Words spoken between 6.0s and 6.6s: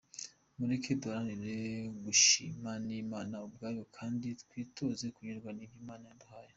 yaduhaye.